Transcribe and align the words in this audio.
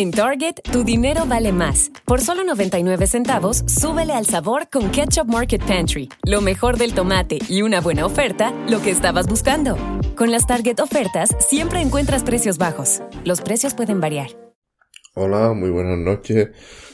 En 0.00 0.12
Target, 0.12 0.54
tu 0.72 0.82
dinero 0.82 1.26
vale 1.26 1.52
más. 1.52 1.92
Por 2.06 2.22
solo 2.22 2.42
99 2.42 3.06
centavos, 3.06 3.64
súbele 3.66 4.14
al 4.14 4.24
sabor 4.24 4.70
con 4.72 4.90
Ketchup 4.90 5.28
Market 5.28 5.62
Pantry. 5.62 6.08
Lo 6.22 6.40
mejor 6.40 6.78
del 6.78 6.94
tomate 6.94 7.38
y 7.50 7.60
una 7.60 7.82
buena 7.82 8.06
oferta, 8.06 8.50
lo 8.66 8.80
que 8.80 8.88
estabas 8.88 9.26
buscando. 9.26 9.76
Con 10.16 10.30
las 10.30 10.46
Target 10.46 10.80
ofertas, 10.80 11.36
siempre 11.38 11.82
encuentras 11.82 12.24
precios 12.24 12.56
bajos. 12.56 13.02
Los 13.26 13.42
precios 13.42 13.74
pueden 13.74 14.00
variar. 14.00 14.30
Hola, 15.12 15.52
muy 15.52 15.68
buenas 15.68 15.98
noches. 15.98 16.48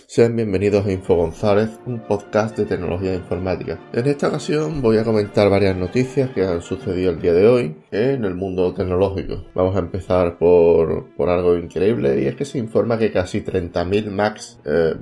Sean 0.08 0.36
bienvenidos 0.36 0.86
a 0.86 0.92
Info 0.92 1.16
González, 1.16 1.80
un 1.84 1.98
podcast 1.98 2.56
de 2.56 2.64
tecnología 2.64 3.12
informática. 3.12 3.80
En 3.92 4.06
esta 4.06 4.28
ocasión 4.28 4.80
voy 4.80 4.98
a 4.98 5.04
comentar 5.04 5.50
varias 5.50 5.76
noticias 5.76 6.30
que 6.30 6.44
han 6.44 6.62
sucedido 6.62 7.10
el 7.10 7.20
día 7.20 7.32
de 7.32 7.48
hoy 7.48 7.76
en 7.90 8.24
el 8.24 8.36
mundo 8.36 8.72
tecnológico. 8.72 9.46
Vamos 9.52 9.74
a 9.74 9.80
empezar 9.80 10.38
por, 10.38 11.08
por 11.16 11.28
algo 11.28 11.56
increíble 11.56 12.22
y 12.22 12.26
es 12.26 12.36
que 12.36 12.44
se 12.44 12.58
informa 12.58 12.98
que 12.98 13.10
casi 13.10 13.40
30.000 13.40 14.08
Macs, 14.12 14.60
eh, 14.64 14.94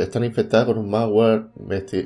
están 0.00 0.24
infectadas 0.24 0.66
con 0.66 0.78
un 0.78 0.90
malware 0.90 1.46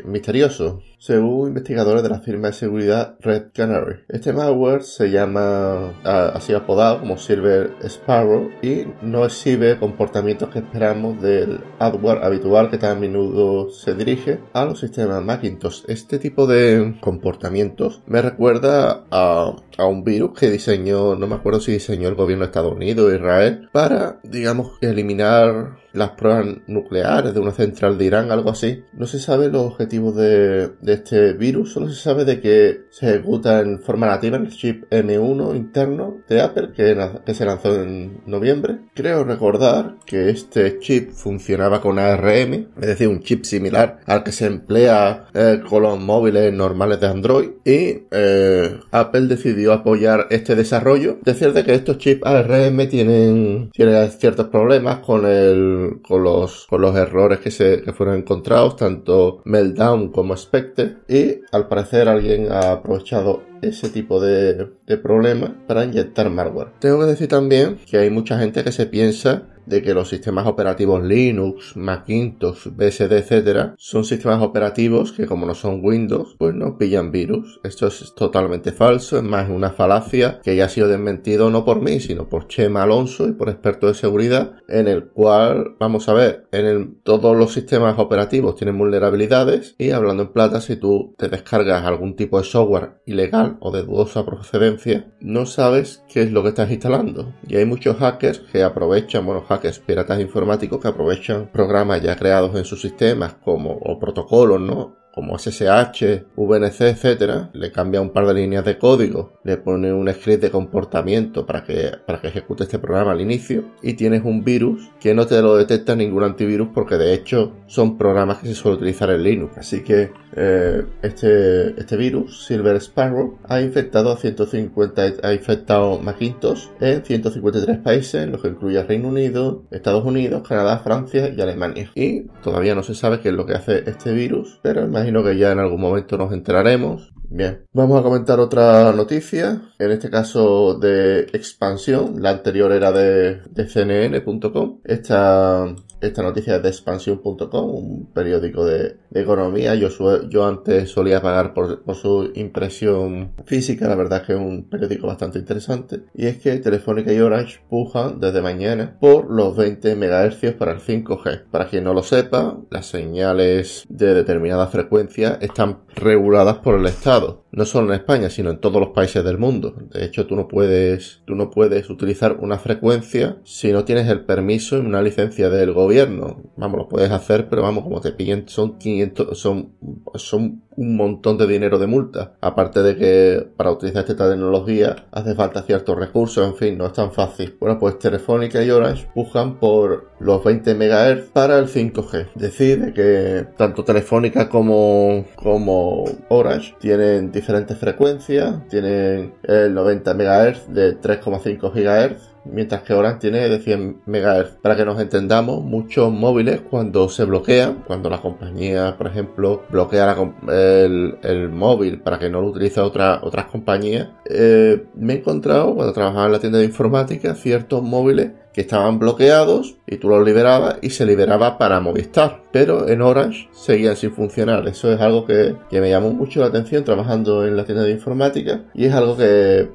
misterioso, 0.04 0.80
según 0.98 1.48
investigadores 1.48 2.02
de 2.02 2.08
la 2.08 2.20
firma 2.20 2.48
de 2.48 2.54
seguridad 2.54 3.16
Red 3.20 3.46
Canary. 3.54 4.00
Este 4.08 4.32
malware 4.32 4.82
se 4.82 5.10
llama, 5.10 5.94
así 6.04 6.54
apodado 6.54 7.00
como 7.00 7.18
Silver 7.18 7.74
Sparrow 7.82 8.50
y 8.62 8.86
no 9.02 9.24
exhibe 9.24 9.78
comportamientos 9.78 10.50
que 10.50 10.60
esperamos 10.60 11.20
del 11.20 11.60
hardware 11.78 12.24
habitual 12.24 12.70
que 12.70 12.78
tan 12.78 12.92
a 12.92 13.00
menudo 13.00 13.70
se 13.70 13.94
dirige 13.94 14.40
a 14.52 14.64
los 14.64 14.80
sistemas 14.80 15.24
Macintosh. 15.24 15.84
Este 15.88 16.18
tipo 16.18 16.46
de 16.46 16.96
comportamientos 17.00 18.02
me 18.06 18.20
recuerda 18.20 19.04
a, 19.10 19.56
a 19.78 19.86
un 19.86 20.04
virus 20.04 20.38
que 20.38 20.50
diseñó, 20.50 21.16
no 21.16 21.26
me 21.26 21.36
acuerdo 21.36 21.60
si 21.60 21.72
diseñó 21.72 22.08
el 22.08 22.14
gobierno 22.14 22.44
de 22.44 22.50
Estados 22.50 22.72
Unidos 22.72 23.12
Israel, 23.14 23.68
para, 23.72 24.20
digamos, 24.22 24.72
eliminar 24.80 25.78
las 25.92 26.10
pruebas 26.10 26.46
nucleares 26.66 27.34
de 27.34 27.40
una 27.40 27.51
central 27.52 27.98
de 27.98 28.04
Irán, 28.04 28.30
algo 28.30 28.50
así. 28.50 28.84
No 28.92 29.06
se 29.06 29.18
sabe 29.18 29.48
los 29.48 29.62
objetivos 29.62 30.16
de, 30.16 30.72
este 30.86 31.32
virus, 31.34 31.72
solo 31.72 31.88
se 31.88 32.00
sabe 32.00 32.24
de 32.24 32.40
que 32.40 32.82
se 32.90 33.10
ejecuta 33.10 33.60
en 33.60 33.80
forma 33.80 34.06
nativa 34.06 34.36
en 34.36 34.46
el 34.46 34.52
chip 34.52 34.84
M1 34.90 35.56
interno 35.56 36.18
de 36.28 36.40
Apple 36.40 36.70
que, 36.74 36.96
que 37.24 37.34
se 37.34 37.44
lanzó 37.44 37.74
en 37.82 38.22
noviembre. 38.26 38.78
Creo 38.94 39.24
recordar 39.24 39.96
que 40.04 40.30
este 40.30 40.78
chip 40.78 41.12
funcionaba 41.12 41.80
con 41.80 41.98
ARM, 41.98 42.68
es 42.80 42.86
decir, 42.86 43.08
un 43.08 43.20
chip 43.20 43.44
similar 43.44 44.00
al 44.06 44.22
que 44.22 44.32
se 44.32 44.46
emplea 44.46 45.26
eh, 45.34 45.60
con 45.68 45.82
los 45.82 45.98
móviles 45.98 46.52
normales 46.52 47.00
de 47.00 47.06
Android 47.06 47.50
y 47.64 48.02
eh, 48.10 48.78
Apple 48.90 49.22
decidió 49.22 49.72
apoyar 49.72 50.26
este 50.30 50.54
desarrollo. 50.54 51.18
Decir 51.22 51.52
de 51.52 51.64
que 51.64 51.74
estos 51.74 51.98
chips 51.98 52.24
ARM 52.24 52.88
tienen, 52.88 53.70
tienen 53.72 54.10
ciertos 54.10 54.48
problemas 54.48 54.98
con 54.98 55.26
el 55.26 56.00
con, 56.06 56.22
los, 56.22 56.66
con 56.66 56.80
los 56.80 56.96
errores 56.96 57.40
que, 57.42 57.50
se, 57.50 57.82
fueron 57.92 58.16
encontrados, 58.16 58.76
tanto 58.76 59.42
Meltdown 59.44 60.10
como 60.10 60.36
Spectre, 60.36 60.98
y 61.08 61.40
al 61.52 61.68
parecer 61.68 62.08
alguien 62.08 62.50
ha 62.50 62.72
aprovechado 62.72 63.42
ese 63.62 63.88
tipo 63.88 64.20
de, 64.20 64.70
de 64.86 64.98
problemas 64.98 65.52
para 65.66 65.84
inyectar 65.84 66.28
malware. 66.30 66.72
Tengo 66.80 67.00
que 67.00 67.06
decir 67.06 67.28
también 67.28 67.78
que 67.88 67.98
hay 67.98 68.10
mucha 68.10 68.38
gente 68.38 68.62
que 68.64 68.72
se 68.72 68.86
piensa 68.86 69.48
de 69.66 69.82
que 69.82 69.94
los 69.94 70.08
sistemas 70.08 70.46
operativos 70.46 71.02
Linux, 71.02 71.76
Macintosh, 71.76 72.68
BSD, 72.68 73.12
etcétera, 73.12 73.74
son 73.78 74.04
sistemas 74.04 74.42
operativos 74.42 75.12
que 75.12 75.26
como 75.26 75.46
no 75.46 75.54
son 75.54 75.80
Windows, 75.84 76.36
pues 76.38 76.54
no 76.54 76.78
pillan 76.78 77.12
virus. 77.12 77.60
Esto 77.62 77.86
es 77.86 78.14
totalmente 78.14 78.72
falso, 78.72 79.16
es 79.16 79.22
más 79.22 79.48
una 79.48 79.70
falacia 79.70 80.40
que 80.42 80.56
ya 80.56 80.66
ha 80.66 80.68
sido 80.68 80.88
desmentido 80.88 81.50
no 81.50 81.64
por 81.64 81.80
mí, 81.80 82.00
sino 82.00 82.28
por 82.28 82.48
Chema 82.48 82.82
Alonso 82.82 83.28
y 83.28 83.32
por 83.32 83.48
expertos 83.48 83.92
de 83.92 84.00
seguridad, 84.00 84.56
en 84.68 84.88
el 84.88 85.06
cual, 85.06 85.76
vamos 85.78 86.08
a 86.08 86.14
ver, 86.14 86.46
en 86.52 86.66
el, 86.66 86.94
todos 87.02 87.36
los 87.36 87.52
sistemas 87.52 87.98
operativos 87.98 88.56
tienen 88.56 88.78
vulnerabilidades 88.78 89.74
y 89.78 89.90
hablando 89.90 90.24
en 90.24 90.32
plata, 90.32 90.60
si 90.60 90.76
tú 90.76 91.14
te 91.18 91.28
descargas 91.28 91.84
algún 91.84 92.16
tipo 92.16 92.38
de 92.38 92.44
software 92.44 93.00
ilegal 93.06 93.51
o 93.60 93.70
de 93.70 93.82
dudosa 93.82 94.24
procedencia, 94.24 95.12
no 95.20 95.46
sabes 95.46 96.02
qué 96.08 96.22
es 96.22 96.32
lo 96.32 96.42
que 96.42 96.50
estás 96.50 96.70
instalando. 96.70 97.32
Y 97.46 97.56
hay 97.56 97.64
muchos 97.64 97.96
hackers 97.96 98.40
que 98.40 98.62
aprovechan, 98.62 99.26
bueno, 99.26 99.42
hackers 99.42 99.78
piratas 99.78 100.20
informáticos 100.20 100.80
que 100.80 100.88
aprovechan 100.88 101.50
programas 101.52 102.02
ya 102.02 102.16
creados 102.16 102.54
en 102.56 102.64
sus 102.64 102.80
sistemas 102.80 103.34
como 103.34 103.72
o 103.72 103.98
protocolos, 103.98 104.60
¿no? 104.60 105.01
Como 105.12 105.38
SSH, 105.38 106.24
VNC, 106.36 106.80
etcétera, 106.80 107.50
le 107.52 107.70
cambia 107.70 108.00
un 108.00 108.10
par 108.10 108.26
de 108.26 108.34
líneas 108.34 108.64
de 108.64 108.78
código, 108.78 109.38
le 109.44 109.56
pone 109.56 109.92
un 109.92 110.12
script 110.12 110.42
de 110.42 110.50
comportamiento 110.50 111.46
para 111.46 111.64
que, 111.64 111.92
para 112.06 112.20
que 112.20 112.28
ejecute 112.28 112.64
este 112.64 112.78
programa 112.78 113.12
al 113.12 113.20
inicio 113.20 113.64
y 113.82 113.94
tienes 113.94 114.24
un 114.24 114.42
virus 114.42 114.90
que 115.00 115.14
no 115.14 115.26
te 115.26 115.40
lo 115.42 115.56
detecta 115.56 115.94
ningún 115.94 116.22
antivirus 116.22 116.68
porque 116.72 116.96
de 116.96 117.14
hecho 117.14 117.52
son 117.66 117.98
programas 117.98 118.38
que 118.38 118.48
se 118.48 118.54
suele 118.54 118.76
utilizar 118.76 119.10
en 119.10 119.22
Linux. 119.22 119.58
Así 119.58 119.82
que 119.82 120.12
eh, 120.34 120.84
este, 121.02 121.78
este 121.78 121.96
virus, 121.96 122.46
Silver 122.46 122.76
Sparrow, 122.76 123.38
ha 123.48 123.60
infectado 123.60 124.12
a 124.12 124.16
150, 124.16 125.02
ha 125.22 125.34
infectado 125.34 125.98
Macintosh 125.98 126.68
en 126.80 127.04
153 127.04 127.78
países, 127.78 128.28
los 128.28 128.40
que 128.40 128.48
incluye 128.48 128.82
Reino 128.82 129.08
Unido, 129.08 129.64
Estados 129.70 130.04
Unidos, 130.04 130.46
Canadá, 130.46 130.78
Francia 130.78 131.28
y 131.28 131.40
Alemania. 131.40 131.90
Y 131.94 132.22
todavía 132.42 132.74
no 132.74 132.82
se 132.82 132.94
sabe 132.94 133.20
qué 133.20 133.28
es 133.28 133.34
lo 133.34 133.46
que 133.46 133.54
hace 133.54 133.82
este 133.86 134.12
virus, 134.12 134.58
pero 134.62 134.82
imagino 135.02 135.24
que 135.24 135.36
ya 135.36 135.52
en 135.52 135.58
algún 135.58 135.80
momento 135.80 136.16
nos 136.16 136.32
enteraremos. 136.32 137.12
Bien, 137.28 137.64
vamos 137.72 137.98
a 137.98 138.02
comentar 138.02 138.38
otra 138.40 138.92
noticia, 138.92 139.62
en 139.78 139.90
este 139.90 140.10
caso 140.10 140.74
de 140.78 141.20
expansión, 141.32 142.22
la 142.22 142.30
anterior 142.30 142.72
era 142.72 142.92
de, 142.92 143.40
de 143.50 143.66
cnn.com. 143.66 144.80
Esta 144.84 145.74
esta 146.02 146.22
noticia 146.22 146.56
es 146.56 146.62
de 146.62 146.68
expansión.com, 146.68 147.70
un 147.70 148.06
periódico 148.12 148.64
de, 148.64 148.96
economía. 149.14 149.74
Yo, 149.74 149.88
yo 150.28 150.46
antes 150.46 150.90
solía 150.90 151.20
pagar 151.20 151.54
por, 151.54 151.82
su 151.94 152.30
impresión 152.34 153.32
física, 153.44 153.88
la 153.88 153.94
verdad 153.94 154.20
es 154.20 154.26
que 154.26 154.32
es 154.32 154.38
un 154.38 154.68
periódico 154.68 155.06
bastante 155.06 155.38
interesante. 155.38 156.02
Y 156.14 156.26
es 156.26 156.38
que 156.38 156.56
Telefónica 156.58 157.12
y 157.12 157.20
Orange 157.20 157.60
pujan 157.68 158.20
desde 158.20 158.42
mañana 158.42 158.96
por 159.00 159.30
los 159.30 159.56
20 159.56 159.94
MHz 159.96 160.54
para 160.58 160.72
el 160.72 160.80
5G. 160.80 161.44
Para 161.50 161.68
quien 161.68 161.84
no 161.84 161.94
lo 161.94 162.02
sepa, 162.02 162.58
las 162.70 162.86
señales 162.86 163.84
de 163.88 164.14
determinada 164.14 164.66
frecuencia 164.68 165.38
están 165.40 165.80
reguladas 165.94 166.58
por 166.58 166.74
el 166.76 166.86
Estado. 166.86 167.41
No 167.52 167.66
solo 167.66 167.92
en 167.92 168.00
España, 168.00 168.30
sino 168.30 168.50
en 168.50 168.58
todos 168.58 168.80
los 168.80 168.90
países 168.90 169.22
del 169.24 169.38
mundo. 169.38 169.74
De 169.92 170.04
hecho, 170.04 170.26
tú 170.26 170.36
no 170.36 170.48
puedes, 170.48 171.20
tú 171.26 171.34
no 171.34 171.50
puedes 171.50 171.90
utilizar 171.90 172.38
una 172.40 172.58
frecuencia 172.58 173.36
si 173.44 173.72
no 173.72 173.84
tienes 173.84 174.08
el 174.08 174.24
permiso 174.24 174.76
y 174.76 174.80
una 174.80 175.02
licencia 175.02 175.50
del 175.50 175.72
gobierno 175.72 176.42
Vamos, 176.56 176.78
lo 176.78 176.88
puedes 176.88 177.10
hacer, 177.10 177.48
pero 177.48 177.62
vamos, 177.62 177.84
como 177.84 178.00
te 178.00 178.12
pillen, 178.12 178.48
son 178.48 178.78
500, 178.78 179.38
son, 179.38 179.72
son 180.14 180.61
un 180.76 180.96
montón 180.96 181.38
de 181.38 181.46
dinero 181.46 181.78
de 181.78 181.86
multa. 181.86 182.32
Aparte 182.40 182.82
de 182.82 182.96
que 182.96 183.46
para 183.56 183.70
utilizar 183.70 184.04
esta 184.08 184.30
tecnología 184.30 185.06
hace 185.10 185.34
falta 185.34 185.62
ciertos 185.62 185.98
recursos, 185.98 186.46
en 186.46 186.54
fin, 186.54 186.78
no 186.78 186.86
es 186.86 186.92
tan 186.92 187.12
fácil. 187.12 187.56
Bueno, 187.60 187.78
pues 187.78 187.98
Telefónica 187.98 188.62
y 188.62 188.70
Orange 188.70 189.08
buscan 189.14 189.58
por 189.58 190.10
los 190.20 190.42
20 190.44 190.74
MHz 190.74 191.30
para 191.32 191.58
el 191.58 191.68
5G. 191.68 192.28
Decide 192.34 192.92
que 192.92 193.46
tanto 193.56 193.84
Telefónica 193.84 194.48
como, 194.48 195.24
como 195.36 196.04
Orange 196.28 196.74
tienen 196.80 197.32
diferentes 197.32 197.76
frecuencias, 197.78 198.66
tienen 198.68 199.34
el 199.42 199.74
90 199.74 200.14
MHz 200.14 200.68
de 200.72 201.00
3,5 201.00 201.72
GHz 201.72 202.31
mientras 202.44 202.82
que 202.82 202.94
Orange 202.94 203.20
tiene 203.20 203.48
de 203.48 203.58
100 203.58 204.02
MHz. 204.06 204.58
Para 204.62 204.76
que 204.76 204.84
nos 204.84 205.00
entendamos, 205.00 205.62
muchos 205.62 206.12
móviles 206.12 206.60
cuando 206.60 207.08
se 207.08 207.24
bloquean, 207.24 207.84
cuando 207.86 208.10
la 208.10 208.20
compañía, 208.20 208.96
por 208.96 209.06
ejemplo, 209.06 209.62
bloquea 209.70 210.16
el, 210.48 211.48
móvil 211.50 212.00
para 212.00 212.18
que 212.18 212.30
no 212.30 212.40
lo 212.40 212.48
utilice 212.48 212.80
otra, 212.80 213.20
otras 213.22 213.46
compañías, 213.46 214.08
eh, 214.32 214.84
me 214.94 215.14
he 215.14 215.18
encontrado 215.18 215.74
cuando 215.74 215.92
trabajaba 215.92 216.26
en 216.26 216.32
la 216.32 216.40
tienda 216.40 216.58
de 216.58 216.64
informática 216.64 217.34
ciertos 217.34 217.82
móviles 217.82 218.30
que 218.52 218.60
estaban 218.60 218.98
bloqueados 218.98 219.76
y 219.86 219.96
tú 219.96 220.08
los 220.08 220.24
liberabas 220.24 220.76
y 220.82 220.90
se 220.90 221.06
liberaba 221.06 221.58
para 221.58 221.80
Movistar. 221.80 222.42
Pero 222.52 222.86
en 222.88 223.00
Orange 223.00 223.48
seguían 223.52 223.96
sin 223.96 224.12
funcionar. 224.12 224.68
Eso 224.68 224.92
es 224.92 225.00
algo 225.00 225.24
que, 225.24 225.56
me 225.70 225.88
llamó 225.88 226.12
mucho 226.12 226.40
la 226.40 226.46
atención 226.46 226.84
trabajando 226.84 227.46
en 227.46 227.56
la 227.56 227.64
tienda 227.64 227.82
de 227.82 227.92
informática 227.92 228.64
y 228.74 228.84
es 228.84 228.94
algo 228.94 229.16
que, 229.16 229.68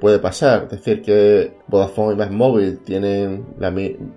puede 0.00 0.18
pasar. 0.18 0.64
Es 0.64 0.78
decir, 0.78 1.02
que 1.02 1.52
Vodafone 1.66 2.14
y 2.14 2.16
Más 2.16 2.30
Móvil 2.30 2.78
tienen 2.78 3.44
la, 3.58 3.72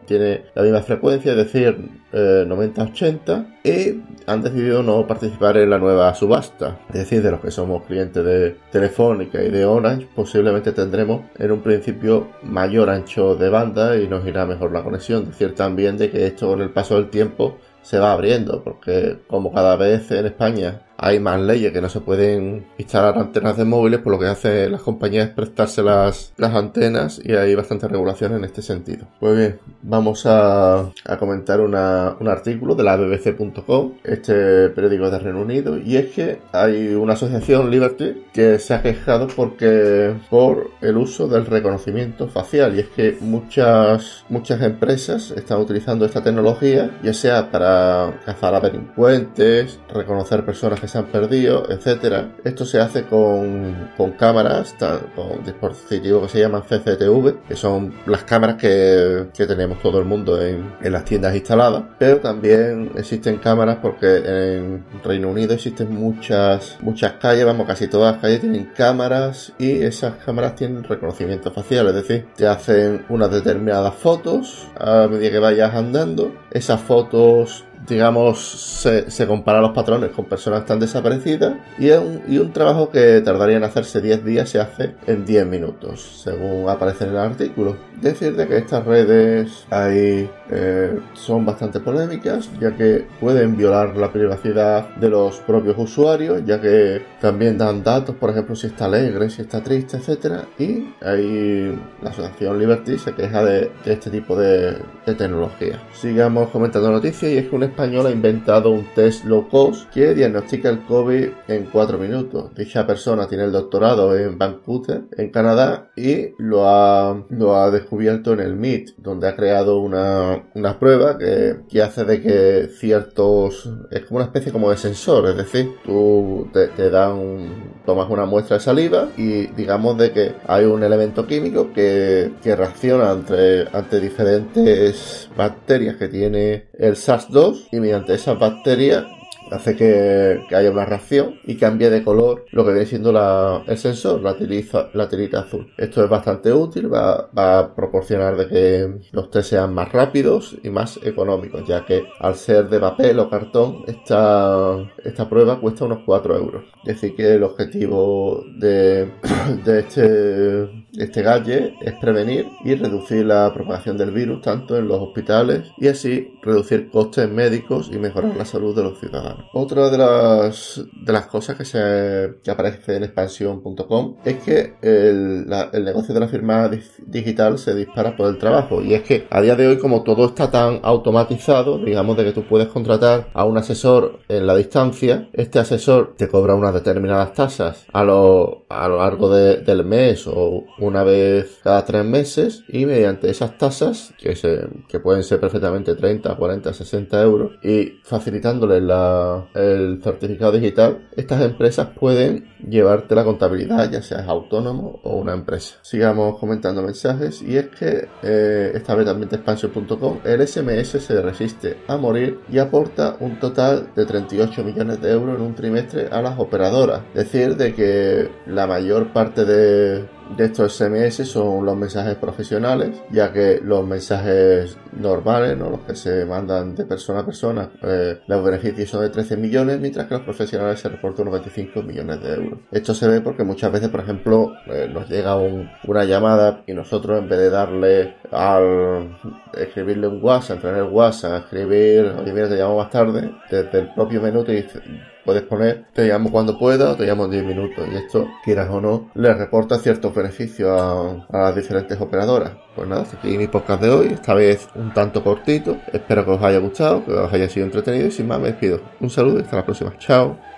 tiene 0.06 0.46
la 0.56 0.62
misma 0.64 0.82
frecuencia, 0.82 1.32
es 1.32 1.38
decir, 1.38 1.78
90-80 2.14 3.46
eh, 3.64 3.98
y 3.98 4.30
han 4.30 4.42
decidido 4.42 4.82
no 4.82 5.06
participar 5.06 5.58
en 5.58 5.70
la 5.70 5.78
nueva 5.78 6.14
subasta. 6.16 6.80
Es 6.90 6.96
decir, 6.96 7.22
de 7.22 7.32
los 7.32 7.42
que 7.42 7.52
somos 7.52 7.84
clientes 7.84 8.24
de 8.24 8.56
Telefónica 8.72 9.44
y 9.44 9.50
de 9.50 9.66
Orange, 9.66 9.77
posiblemente 10.16 10.72
tendremos 10.72 11.26
en 11.38 11.52
un 11.52 11.62
principio 11.62 12.28
mayor 12.44 12.90
ancho 12.90 13.36
de 13.36 13.50
banda 13.50 13.98
y 13.98 14.08
nos 14.08 14.26
irá 14.26 14.46
mejor 14.46 14.72
la 14.72 14.84
conexión. 14.84 15.26
Decir 15.26 15.56
también 15.56 15.98
de 15.98 16.10
que 16.10 16.26
esto 16.26 16.48
con 16.48 16.62
el 16.62 16.70
paso 16.70 16.96
del 16.96 17.10
tiempo 17.10 17.58
se 17.82 18.00
va 18.00 18.12
abriendo, 18.12 18.64
porque 18.64 19.20
como 19.28 19.54
cada 19.54 19.76
vez 19.76 20.12
en 20.12 20.26
España 20.26 20.82
hay 20.98 21.20
más 21.20 21.40
leyes 21.40 21.72
que 21.72 21.82
no 21.82 21.90
se 21.90 22.02
pueden 22.02 22.66
instalar 22.78 23.18
antenas 23.18 23.58
de 23.58 23.66
móviles, 23.66 24.00
por 24.02 24.14
lo 24.14 24.20
que 24.20 24.28
hacen 24.28 24.72
las 24.72 24.82
compañías 24.82 25.30
es 25.30 25.34
prestarse 25.34 25.84
las, 25.84 26.34
antenas 26.38 27.20
y 27.24 27.34
hay 27.34 27.54
bastante 27.56 27.88
regulación 27.88 28.34
en 28.34 28.44
este 28.44 28.62
sentido. 28.62 29.06
Pues 29.20 29.38
bien, 29.38 29.60
vamos 29.84 30.24
a, 30.26 30.92
comentar 31.20 31.62
un 31.62 31.76
artículo 31.76 32.76
de 32.76 32.84
la 32.84 32.96
bbc.com, 32.96 33.94
este 34.04 34.70
periódico 34.70 35.10
de 35.10 35.20
Reino 35.20 35.42
Unido, 35.42 35.78
y 35.78 35.98
es 35.98 36.08
que 36.08 36.40
hay 36.52 36.94
una 36.94 37.14
asociación 37.14 37.70
Liberty 37.70 38.26
que 38.34 38.60
se 38.60 38.74
ha 38.74 38.82
quejado 38.82 39.28
porque 39.28 40.16
por 40.30 40.72
el 40.82 40.98
uso 40.98 41.28
del 41.28 41.46
reconocimiento 41.46 42.28
facial 42.28 42.76
y 42.76 42.80
es 42.80 42.88
que 42.88 43.18
muchas 43.22 44.26
muchas 44.30 44.62
empresas 44.62 45.32
están 45.32 45.60
utilizando 45.60 46.06
esta 46.06 46.24
tecnología 46.24 46.92
ya 47.04 47.14
sea 47.14 47.50
para 47.52 48.20
cazar 48.26 48.56
a 48.56 48.60
delincuentes, 48.60 49.80
reconocer 49.90 50.46
personas 50.46 50.80
que 50.80 50.87
se 50.88 50.98
han 50.98 51.06
perdido, 51.08 51.66
etcétera. 51.70 52.32
Esto 52.44 52.66
se 52.66 52.80
hace 52.80 53.04
con, 53.04 53.92
con 53.98 54.12
cámaras, 54.14 54.76
con 55.16 55.44
dispositivos 55.44 56.24
que 56.24 56.30
se 56.30 56.40
llaman 56.40 56.62
CCTV, 56.62 57.48
que 57.48 57.56
son 57.56 57.94
las 58.06 58.24
cámaras 58.24 58.56
que, 58.58 59.28
que 59.36 59.46
tenemos 59.46 59.82
todo 59.82 60.00
el 60.00 60.06
mundo 60.06 60.42
en, 60.42 60.74
en, 60.82 60.92
las 60.92 61.06
tiendas 61.06 61.36
instaladas. 61.36 61.84
Pero 62.00 62.18
también 62.18 62.92
existen 62.96 63.38
cámaras 63.38 63.78
porque 63.82 64.18
en 64.18 64.86
Reino 65.04 65.30
Unido 65.30 65.54
existen 65.54 65.94
muchas, 65.94 66.78
muchas 66.82 67.14
calles, 67.14 67.46
vamos, 67.46 67.68
casi 67.68 67.88
todas 67.88 68.14
las 68.14 68.22
calles 68.22 68.42
tienen 68.42 68.72
cámaras 68.76 69.54
y 69.58 69.82
esas 69.82 70.16
cámaras 70.26 70.56
tienen 70.56 70.84
reconocimiento 70.84 71.52
facial, 71.52 71.88
es 71.88 71.96
decir, 71.96 72.28
te 72.36 72.48
hacen 72.48 73.06
unas 73.10 73.32
determinadas 73.32 73.94
fotos 73.96 74.68
a 74.80 75.08
medida 75.08 75.32
que 75.32 75.40
vayas 75.40 75.74
andando. 75.74 76.34
Esas 76.52 76.82
fotos 76.82 77.66
digamos, 77.88 78.40
se, 78.40 79.10
se, 79.10 79.28
compara 79.28 79.62
los 79.62 79.72
patrones 79.72 80.12
con 80.12 80.26
personas 80.26 80.66
tan 80.66 80.80
desaparecidas 80.80 81.56
y, 81.80 81.90
un, 81.92 82.22
y 82.28 82.38
un 82.38 82.52
trabajo 82.52 82.90
que 82.90 83.22
tardaría 83.22 83.58
en 83.58 83.64
hacerse 83.64 84.02
10 84.02 84.26
días 84.26 84.50
se 84.50 84.60
hace 84.60 84.96
en 85.08 85.26
10 85.26 85.46
minutos, 85.48 86.22
según 86.24 86.70
aparece 86.70 87.06
en 87.06 87.12
el 87.12 87.18
artículo. 87.18 87.78
Decir 88.02 88.36
de 88.36 88.48
que 88.48 88.58
estas 88.58 88.86
redes 88.86 89.66
hay, 89.70 90.30
eh, 90.50 91.00
son 91.14 91.46
bastante 91.46 91.80
polémicas, 91.80 92.50
ya 92.60 92.76
que 92.76 93.06
pueden 93.20 93.58
violar 93.58 93.96
la 93.98 94.12
privacidad 94.12 94.96
de 94.96 95.10
los 95.10 95.38
propios 95.40 95.78
usuarios, 95.78 96.44
ya 96.46 96.62
que 96.62 97.02
también 97.22 97.58
dan 97.58 97.84
datos, 97.84 98.16
por 98.16 98.30
ejemplo, 98.30 98.56
si 98.56 98.68
está 98.68 98.86
alegre, 98.86 99.30
si 99.30 99.42
está 99.42 99.64
triste, 99.64 99.98
etc. 99.98 100.44
Y 100.58 100.94
ahí 101.02 101.78
la 102.02 102.10
Asociación 102.10 102.60
Liberty 102.60 102.98
se 102.98 103.14
queja 103.14 103.44
de, 103.44 103.72
de 103.84 103.94
este 103.94 104.10
tipo 104.10 104.36
de, 104.36 104.78
de 105.06 105.16
tecnología. 105.16 105.82
Sigamos 105.94 106.50
comentando 106.50 106.92
noticias 106.92 107.32
y 107.32 107.38
es 107.38 107.48
que 107.48 107.56
un 107.56 107.64
español 107.64 108.08
ha 108.08 108.12
inventado 108.12 108.72
un 108.72 108.86
test 108.94 109.26
low 109.26 109.48
cost 109.50 109.90
que 109.92 110.14
diagnostica 110.14 110.70
el 110.70 110.84
COVID 110.84 111.28
en 111.48 111.66
4 111.66 111.98
minutos. 111.98 112.54
Dicha 112.56 112.86
persona 112.86 113.28
tiene 113.28 113.46
el 113.46 113.52
doctorado 113.52 114.16
en 114.18 114.38
Vancouver, 114.38 115.04
en 115.18 115.30
Canadá, 115.30 115.92
y 115.96 116.34
lo 116.38 116.68
ha, 116.68 117.24
lo 117.30 117.56
ha 117.56 117.72
descubierto 117.72 118.34
en 118.34 118.40
el 118.40 118.56
MIT, 118.56 118.98
donde 118.98 119.28
ha 119.28 119.36
creado 119.36 119.80
una, 119.80 120.37
una 120.54 120.80
prueba 120.80 121.18
que, 121.18 121.58
que, 121.70 121.82
hace 121.82 122.06
de 122.06 122.22
que 122.22 122.70
ciertos... 122.78 123.70
es 123.92 124.06
como 124.06 124.18
una 124.18 124.26
especie 124.26 124.52
como 124.52 124.70
de 124.70 124.78
sensor, 124.78 125.30
es 125.30 125.38
decir, 125.38 125.72
tú 125.86 126.50
te, 126.54 126.90
dan 126.90 127.74
tomas 127.86 128.10
una 128.10 128.26
muestra 128.26 128.58
de 128.58 128.64
saliva 128.64 129.10
y 129.18 129.48
digamos 129.48 129.98
de 129.98 130.12
que 130.12 130.36
hay 130.48 130.66
un 130.66 130.84
elemento 130.84 131.26
químico 131.26 131.74
que, 131.74 132.32
que 132.42 132.56
reacciona 132.56 133.12
entre, 133.12 133.68
ante 133.74 134.00
diferentes 134.00 135.30
bacterias 135.36 135.96
que 135.98 136.08
tiene 136.08 136.68
el 136.74 136.96
SARS-2 136.96 137.68
y 137.72 137.80
mediante 137.80 138.14
esa 138.14 138.34
bacteria 138.34 139.06
hace 139.52 139.76
que, 139.76 140.42
haya 140.56 140.72
una 140.72 140.86
reacción 140.86 141.40
y 141.46 141.56
cambie 141.56 141.90
de 141.90 142.04
color 142.04 142.46
lo 142.52 142.66
que 142.66 142.72
viene 142.72 142.86
siendo 142.86 143.12
la, 143.12 143.64
el 143.68 143.78
sensor, 143.78 144.22
la 144.22 144.36
tirita, 144.36 144.90
la 144.94 145.08
tirita 145.08 145.40
azul. 145.42 145.72
Esto 145.78 146.04
es 146.04 146.10
bastante 146.10 146.52
útil, 146.52 146.92
va, 146.94 147.30
va, 147.38 147.60
a 147.60 147.76
proporcionar 147.76 148.38
de 148.38 148.48
que 148.48 149.00
los 149.12 149.30
test 149.32 149.50
sean 149.50 149.74
más 149.74 149.92
rápidos 149.92 150.58
y 150.64 150.70
más 150.70 151.00
económicos, 151.04 151.68
ya 151.68 151.86
que 151.86 152.04
al 152.20 152.36
ser 152.36 152.70
de 152.70 152.80
papel 152.80 153.20
o 153.20 153.30
cartón, 153.30 153.84
esta, 153.88 154.78
esta 155.04 155.30
prueba 155.30 155.60
cuesta 155.60 155.86
unos 155.86 156.00
4 156.06 156.38
euros. 156.38 156.64
Es 156.86 157.02
decir, 157.02 157.16
que 157.16 157.36
el 157.36 157.44
objetivo 157.44 158.44
de, 158.60 159.12
de 159.66 159.80
este 159.80 160.88
este 160.98 161.22
gadget 161.22 161.74
es 161.82 161.94
prevenir 161.96 162.48
y 162.64 162.74
reducir 162.74 163.26
la 163.26 163.54
propagación 163.54 163.98
del 163.98 164.12
virus 164.12 164.42
tanto 164.42 164.78
en 164.78 164.88
los 164.88 165.00
hospitales 165.00 165.72
y 165.78 165.88
así 165.88 166.34
reducir 166.42 166.90
costes 166.90 167.30
médicos 167.30 167.92
y 167.94 167.98
mejorar 168.00 168.36
la 168.36 168.46
salud 168.46 168.76
de 168.76 168.84
los 168.84 169.00
ciudadanos. 169.00 169.37
Otra 169.54 169.90
de 169.90 169.98
las, 169.98 170.82
de 170.94 171.14
las 171.14 171.28
cosas 171.28 171.56
que, 171.56 171.66
se, 171.66 172.36
que 172.44 172.52
aparece 172.52 172.96
en 172.96 173.04
expansión.com 173.04 174.18
es 174.24 174.36
que 174.44 174.76
el, 174.82 175.48
el, 175.74 175.86
negocio 175.86 176.14
de 176.14 176.20
la 176.20 176.28
firma 176.28 176.70
digital 177.06 177.58
se 177.58 177.74
dispara 177.76 178.16
por 178.16 178.28
el 178.28 178.38
trabajo. 178.38 178.82
Y 178.82 178.94
es 178.94 179.04
que 179.04 179.28
a 179.30 179.42
día 179.42 179.56
de 179.56 179.68
hoy 179.68 179.78
como 179.78 180.04
todo 180.04 180.26
está 180.26 180.52
tan 180.52 180.80
automatizado, 180.84 181.80
digamos 181.80 182.18
de 182.18 182.26
que 182.26 182.34
tú 182.34 182.44
puedes 182.44 182.68
contratar 182.68 183.30
a 183.34 183.46
un 183.46 183.58
asesor 183.58 184.20
en 184.28 184.46
la 184.48 184.56
distancia, 184.56 185.30
este 185.34 185.60
asesor 185.60 186.16
te 186.18 186.28
cobra 186.28 186.56
unas 186.56 186.74
determinadas 186.74 187.34
tasas 187.34 187.86
a 187.92 188.04
lo, 188.04 188.66
a 188.70 188.88
lo 188.88 188.98
largo 188.98 189.30
de, 189.30 189.58
del 189.58 189.86
mes 189.86 190.28
o 190.28 190.66
una 190.80 191.04
vez 191.04 191.60
cada 191.64 191.86
tres 191.86 192.06
meses 192.06 192.64
y 192.70 192.86
mediante 192.86 193.30
esas 193.30 193.58
tasas 193.58 194.14
que, 194.18 194.36
se, 194.36 194.68
que 194.88 195.00
pueden 195.00 195.24
ser 195.24 195.40
perfectamente 195.40 195.96
30, 195.96 196.36
40, 196.36 196.74
60 196.74 197.22
euros 197.22 197.52
y 197.64 198.00
facilitándole 198.04 198.82
la, 198.82 199.27
el 199.54 200.02
certificado 200.04 200.52
digital, 200.54 201.08
estas 201.16 201.42
empresas 201.42 201.90
pueden 202.00 202.48
llevarte 202.68 203.16
la 203.16 203.24
contabilidad 203.24 203.90
ya 203.90 204.02
seas 204.02 204.28
autónomo 204.28 205.00
o 205.04 205.18
una 205.18 205.34
empresa. 205.34 205.76
Sigamos 205.82 206.40
comentando 206.40 206.82
mensajes 206.82 207.42
y 207.42 207.58
es 207.58 207.68
que 207.68 208.08
eh, 208.24 208.72
esta 208.74 208.96
vez 208.96 209.06
también 209.06 209.30
de 209.30 209.36
expansion.com 209.38 210.20
el 210.24 210.48
SMS 210.48 210.90
se 211.02 211.22
resiste 211.22 211.78
a 211.88 211.98
morir 211.98 212.40
y 212.50 212.58
aporta 212.58 213.18
un 213.20 213.40
total 213.40 213.90
de 213.96 214.06
38 214.06 214.64
millones 214.64 215.02
de 215.02 215.12
euros 215.12 215.38
en 215.38 215.42
un 215.42 215.56
trimestre 215.56 216.08
a 216.12 216.22
las 216.22 216.40
operadoras. 216.40 217.02
Decir 217.14 217.56
de 217.56 217.74
que 217.74 218.30
la 218.48 218.68
mayor 218.68 219.14
parte 219.14 219.46
de 219.46 220.17
de 220.36 220.46
estos 220.46 220.76
SMS 220.76 221.28
son 221.28 221.66
los 221.66 221.76
mensajes 221.76 222.16
profesionales, 222.16 223.02
ya 223.12 223.32
que 223.32 223.60
los 223.64 223.86
mensajes 223.86 224.78
normales, 224.94 225.58
¿no? 225.58 225.70
los 225.70 225.82
que 225.82 225.96
se 225.96 226.26
mandan 226.26 226.76
de 226.76 226.86
persona 226.86 227.20
a 227.20 227.26
persona, 227.26 227.70
eh, 227.82 228.20
los 228.28 228.44
beneficios 228.44 228.90
son 228.90 229.02
de 229.02 229.10
13 229.10 229.38
millones, 229.38 229.80
mientras 229.80 230.08
que 230.08 230.16
los 230.16 230.24
profesionales 230.24 230.80
se 230.80 230.90
reportan 230.90 231.28
unos 231.28 231.42
25 231.44 231.82
millones 231.84 232.22
de 232.22 232.34
euros. 232.34 232.60
Esto 232.72 232.94
se 232.94 233.08
ve 233.08 233.22
porque 233.22 233.44
muchas 233.44 233.72
veces, 233.72 233.90
por 233.90 234.02
ejemplo, 234.02 234.54
eh, 234.68 234.90
nos 234.92 235.10
llega 235.10 235.36
un, 235.38 235.70
una 235.86 236.04
llamada 236.04 236.64
y 236.68 236.74
nosotros 236.74 237.20
en 237.20 237.30
vez 237.30 237.40
de 237.40 237.50
darle 237.50 238.16
al 238.32 239.18
escribirle 239.56 240.08
un 240.08 240.24
WhatsApp, 240.24 240.58
entrar 240.58 240.74
en 240.74 240.86
el 240.86 240.92
WhatsApp, 240.92 241.44
escribir, 241.44 242.14
oye 242.20 242.34
mira, 242.34 242.50
te 242.50 242.56
llamo 242.56 242.78
más 242.78 242.90
tarde, 242.90 243.32
desde 243.50 243.80
el 243.80 243.94
propio 243.94 244.22
menú 244.22 244.44
te 244.44 244.54
dice 244.54 244.82
puedes 245.28 245.44
poner 245.44 245.84
te 245.94 246.08
llamo 246.08 246.32
cuando 246.32 246.58
pueda 246.58 246.92
o 246.92 246.96
te 246.96 247.06
llamo 247.06 247.26
en 247.26 247.32
10 247.32 247.44
minutos 247.44 247.86
y 247.92 247.98
esto, 247.98 248.30
quieras 248.46 248.70
o 248.72 248.80
no, 248.80 249.12
le 249.14 249.34
reporta 249.34 249.78
ciertos 249.78 250.16
beneficios 250.16 250.70
a, 250.72 251.28
las 251.30 251.54
diferentes 251.54 252.00
operadoras. 252.00 252.54
Pues 252.76 252.88
nada, 252.88 253.02
hasta 253.02 253.18
aquí 253.18 253.38
mi 253.38 253.48
podcast 253.48 253.82
de 253.82 253.90
hoy, 253.90 254.08
esta 254.14 254.34
vez 254.34 254.70
un 254.76 254.94
tanto 254.94 255.24
cortito, 255.24 255.78
espero 255.92 256.24
que 256.24 256.32
os 256.32 256.42
haya 256.42 256.60
gustado, 256.60 257.04
que 257.04 257.12
os 257.12 257.34
haya 257.34 257.50
sido 257.50 257.66
entretenido 257.66 258.08
y 258.08 258.12
sin 258.12 258.28
más 258.28 258.40
me 258.40 258.48
despido. 258.48 258.80
Un 259.02 259.10
saludo 259.10 259.40
y 259.40 259.42
hasta 259.42 259.58
la 259.58 259.66
próxima. 259.66 259.94
Chao. 259.98 260.57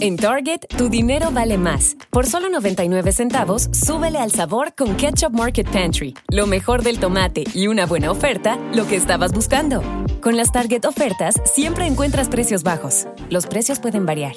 En 0.00 0.16
Target, 0.16 0.60
tu 0.76 0.88
dinero 0.88 1.30
vale 1.32 1.58
más. 1.58 1.96
Por 2.10 2.26
solo 2.26 2.48
99 2.48 3.10
centavos, 3.10 3.68
súbele 3.72 4.18
al 4.18 4.30
sabor 4.30 4.74
con 4.76 4.96
Ketchup 4.96 5.32
Market 5.32 5.68
Pantry. 5.68 6.14
Lo 6.28 6.46
mejor 6.46 6.82
del 6.82 7.00
tomate 7.00 7.42
y 7.52 7.66
una 7.66 7.84
buena 7.84 8.12
oferta, 8.12 8.58
lo 8.72 8.86
que 8.86 8.94
estabas 8.94 9.32
buscando. 9.32 9.82
Con 10.20 10.36
las 10.36 10.52
Target 10.52 10.84
ofertas, 10.84 11.34
siempre 11.44 11.86
encuentras 11.86 12.28
precios 12.28 12.62
bajos. 12.62 13.08
Los 13.28 13.46
precios 13.46 13.80
pueden 13.80 14.06
variar. 14.06 14.36